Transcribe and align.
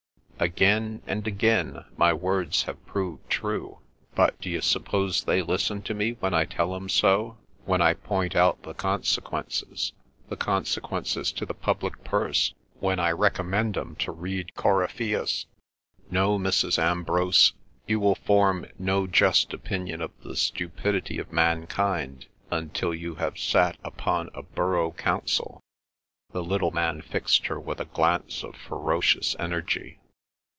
Again 0.41 1.03
and 1.05 1.27
again 1.27 1.85
my 1.97 2.13
words 2.13 2.63
have 2.63 2.83
proved 2.87 3.29
true. 3.29 3.77
But 4.15 4.41
d'you 4.41 4.61
suppose 4.61 5.23
they 5.25 5.43
listen 5.43 5.83
to 5.83 5.93
me 5.93 6.13
when 6.13 6.33
I 6.33 6.45
tell 6.45 6.75
'em 6.75 6.89
so, 6.89 7.37
when 7.65 7.79
I 7.79 7.93
point 7.93 8.35
out 8.35 8.63
the 8.63 8.73
consequences, 8.73 9.93
the 10.29 10.35
consequences 10.35 11.31
to 11.33 11.45
the 11.45 11.53
public 11.53 12.03
purse, 12.03 12.55
when 12.79 12.97
I 12.99 13.11
recommend 13.11 13.77
'em 13.77 13.95
to 13.97 14.11
read 14.11 14.55
Coryphaeus? 14.55 15.45
No, 16.09 16.39
Mrs. 16.39 16.79
Ambrose, 16.79 17.53
you 17.85 17.99
will 17.99 18.15
form 18.15 18.65
no 18.79 19.05
just 19.05 19.53
opinion 19.53 20.01
of 20.01 20.09
the 20.23 20.35
stupidity 20.35 21.19
of 21.19 21.31
mankind 21.31 22.25
until 22.49 22.95
you 22.95 23.13
have 23.13 23.37
sat 23.37 23.77
upon 23.83 24.31
a 24.33 24.41
Borough 24.41 24.93
Council!" 24.93 25.61
The 26.31 26.41
little 26.43 26.71
man 26.71 27.03
fixed 27.03 27.45
her 27.45 27.59
with 27.59 27.79
a 27.79 27.85
glance 27.85 28.43
of 28.43 28.55
ferocious 28.55 29.35
energy. 29.37 29.99